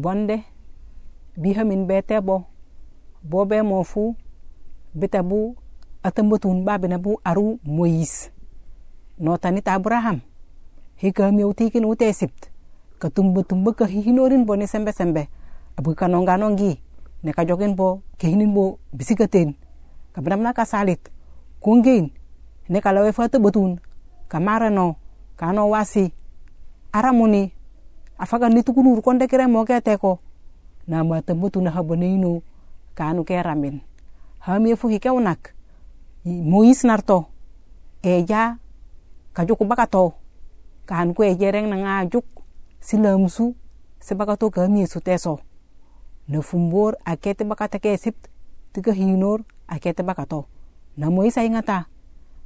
bonde 0.00 0.44
biha 1.36 1.64
min 1.64 1.86
bete 1.86 2.20
bo 2.20 2.44
bo 3.22 3.44
be 3.44 3.62
mo 3.62 3.82
fu 3.82 4.14
bita 4.94 5.22
bu 5.22 5.56
atambutun 6.02 6.64
ba 6.64 6.78
bina 6.78 6.98
bu 6.98 7.18
aru 7.24 7.58
moyis. 7.64 8.30
Tanita 9.40 9.72
abraham 9.72 10.20
hika 10.96 11.32
mi 11.32 11.44
utikin 11.44 11.84
ute 11.84 12.12
sipt 12.12 12.52
ka 13.00 13.08
tumba 13.10 13.72
ka 13.72 13.84
hinorin 13.88 14.44
bo 14.44 14.56
ne 14.56 14.66
sembe 14.66 14.92
sembe 14.92 15.28
abu 15.76 15.94
ka 15.94 16.08
nonga 16.08 16.36
nongi 16.36 16.80
ne 17.24 17.32
ka 17.32 17.44
jogen 17.44 17.74
bo 17.74 18.00
ke 18.20 18.28
hinin 18.28 18.52
bo 18.52 18.78
bisikaten 18.92 19.56
ka 20.12 20.20
benam 20.20 20.44
na 20.44 20.52
ka 20.52 20.64
salit 20.64 21.00
kungin 21.60 22.12
ne 22.68 22.80
ka 22.80 22.92
lawe 22.92 23.12
fata 23.12 23.40
betun 23.40 23.80
ka 24.28 24.40
mara 24.40 24.68
no 24.68 24.96
ka 25.36 25.52
no 25.52 25.68
wasi 25.72 26.12
aramuni 26.92 27.55
afaga 28.18 28.48
ni 28.48 28.64
tukunur 28.64 29.02
konde 29.04 29.28
kire 29.28 29.46
mo 29.46 29.64
ke 29.64 29.80
teko 29.80 30.18
na 30.88 31.04
ma 31.04 31.20
tambutu 31.22 31.60
na 31.60 31.70
habane 31.70 32.14
ino 32.14 32.42
ka 32.94 33.12
anu 33.12 33.24
ke 33.24 33.36
ramin. 33.42 33.80
Hami 34.40 34.76
fu 34.76 34.88
hike 34.88 35.10
unak 35.10 35.52
mois 36.24 36.84
narto. 36.84 37.26
Eja 38.02 38.56
ka 39.34 39.44
juku 39.44 39.64
bakato 39.66 40.14
ka 40.86 41.02
an 41.02 41.12
ku 41.14 41.22
ejereng 41.22 41.68
na 41.68 41.76
nga 41.76 41.94
juk 42.06 42.24
silamsu 42.80 43.54
se 44.00 44.14
bakato 44.14 44.50
ka 44.50 44.68
mi 44.68 44.86
su 44.86 45.00
teso. 45.00 45.40
Na 46.28 46.40
fumbor 46.42 46.96
akete 47.04 47.44
bakata 47.44 47.78
ke 47.78 47.94
sipt 47.98 48.30
tiga 48.72 48.92
hinor 48.94 49.42
akete 49.68 50.02
bakato 50.02 50.46
na 50.96 51.10
mois 51.10 51.36
ay 51.36 51.50
ngata. 51.50 51.86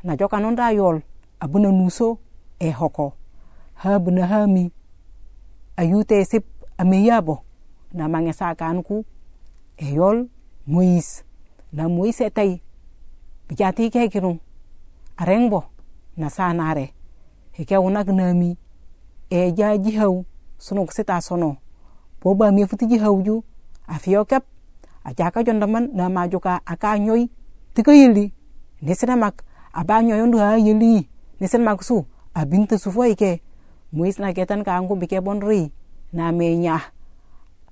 Na 0.03 0.17
joka 0.17 0.41
non 0.41 0.57
rayol 0.57 1.05
abuna 1.39 1.69
nuso 1.69 2.19
e 2.59 2.73
hoko. 2.73 3.13
Ha 3.85 4.01
buna 4.01 4.27
hami 4.27 4.73
ayute 5.77 6.25
sip 6.25 6.45
ameyibo 6.79 6.79
ayutesip 6.79 6.79
ameyabo 6.79 7.45
namangesakanku 7.93 9.05
eyol 9.77 10.29
mois 10.67 11.25
na 11.73 11.89
mois 11.89 12.21
etai 12.21 12.63
bijati 13.49 13.91
kekinu 13.91 14.39
arengbo 15.17 15.65
na 16.17 16.31
sanare 16.31 16.95
hekeunak 17.53 18.09
nami 18.09 18.57
eja 19.31 19.79
jihau 19.79 20.25
sunuk 20.59 20.93
sita 20.93 21.21
sono. 21.21 21.57
Boba 22.21 22.53
mi 22.53 22.67
futi 22.67 22.87
jihau 22.87 23.23
ju 23.23 23.45
afiyo 23.87 24.25
kep 24.25 24.45
ajaka 25.05 25.43
jondaman 25.43 25.89
na 25.95 26.09
majuka 26.09 26.61
aka 26.67 26.99
nyoi 26.99 27.31
tika 27.75 27.93
yili. 27.93 28.33
Nisina 28.83 29.17
mak 29.17 29.43
aba 29.73 30.03
nyoyondu 30.03 30.39
ha 30.39 30.57
yili. 30.57 31.09
Nisina 31.41 31.65
mak 31.65 31.83
su 31.83 32.05
abinta 32.35 32.79
sufo 32.79 33.07
ike. 33.07 33.43
Mois 33.93 34.19
na 34.19 34.33
ketan 34.33 34.63
ka 34.63 34.79
angu 34.79 34.95
bike 34.97 35.21
bon 35.21 35.43
ri 35.43 35.73
na 36.13 36.33
me 36.33 36.57
nya 36.57 36.81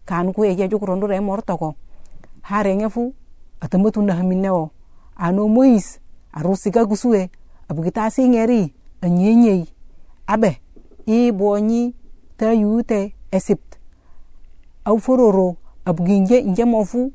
kan 0.05 0.33
ku 0.33 0.45
eje 0.45 0.67
re 0.67 1.21
mor 1.21 1.43
toko 1.43 1.75
hare 2.43 2.75
nge 2.75 2.89
fu 2.89 3.15
atambatu 3.61 4.03
na 4.03 4.17
o. 4.55 4.71
Ano 5.19 5.49
mois 5.49 5.99
arusika 6.33 6.85
gusue 6.85 7.31
abugita 7.69 8.11
si 8.11 8.29
ngeri 8.29 8.73
anyenyei 9.03 9.67
abe 10.27 10.61
i 11.07 11.33
bonyi 11.33 11.95
ta 12.37 12.53
yute 12.53 13.15
esipt 13.31 13.79
au 14.85 14.99
fororo 14.99 15.57
abuginje 15.85 16.43
nje 16.43 16.65
mofu 16.65 17.13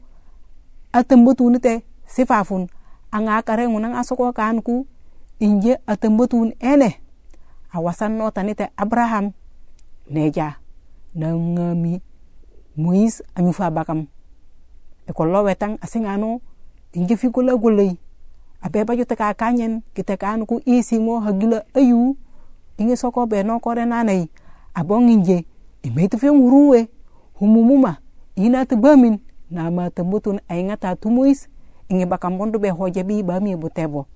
atambatu 0.92 1.50
nite 1.50 1.84
sifafun 2.06 2.68
anga 3.12 3.42
kare 3.42 3.68
ngunang 3.68 3.96
asoko 3.96 4.34
kan 4.34 4.62
ku 4.62 4.86
inje 5.40 5.78
atambatun 5.88 6.54
ene 6.60 7.03
awasan 7.74 8.16
no 8.16 8.30
tanite 8.30 8.70
abraham. 8.78 9.34
Neja. 10.06 10.62
Na 11.18 11.34
ngami 11.34 12.02
mois 12.78 13.22
anyufa 13.36 13.70
bakam 13.70 14.10
e 15.06 15.12
ko 15.14 15.26
lowetang 15.26 15.78
asingano 15.78 16.42
inje 16.94 17.14
fi 17.14 17.30
gola 17.30 17.54
golai 17.54 17.98
abe 18.62 18.82
ba 18.82 18.98
jota 18.98 19.14
ka 19.14 19.30
kanyen 19.38 19.86
kita 19.94 20.18
kan 20.18 20.42
ku 20.46 20.58
isi 20.66 20.98
ngo 20.98 21.22
hagila 21.22 21.66
ayu. 21.74 22.18
Inge 22.78 22.98
soko 22.98 23.30
be 23.30 23.46
no 23.46 23.62
kore 23.62 23.86
nanai 23.86 24.26
abong 24.74 25.06
inje 25.10 25.46
imetu 25.86 26.18
fe 26.18 26.34
nguruwe 26.34 26.90
humumuma 27.38 28.02
ina 28.34 28.66
te 28.66 28.74
bamin. 28.74 29.22
Na 29.54 29.70
ma 29.70 29.94
tambutun 29.94 30.42
ay 30.50 30.66
ngata 30.66 30.98
tumuis 30.98 31.46
inge 31.86 32.10
bakam 32.10 32.38
bondo 32.42 32.58
be 32.58 32.74
hoja 32.74 33.06
bi 33.06 33.22
bami 33.22 33.54
butebo 33.54 34.10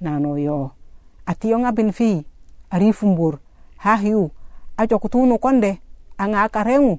nano 0.00 0.36
yo. 0.36 0.76
Atiyo 1.24 1.56
ngabin 1.64 1.96
fi 1.96 2.26
arifumbor 2.74 3.38
ha 3.84 3.96
hiu 3.96 4.30
a 4.76 4.86
jokutunu 4.86 5.38
konde. 5.38 5.72
A 6.18 6.24
ŋa 6.26 6.48
kareŋu 6.54 6.98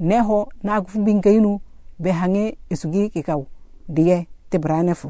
neho 0.00 0.48
na 0.62 0.80
gufu 0.80 0.98
binkeinu 1.06 1.60
be 1.98 2.10
haŋe 2.10 2.44
isugi 2.72 3.10
kikau. 3.12 3.46
Diye 3.88 4.26
ti 4.50 4.58
burane 4.58 4.94
fu. 4.94 5.08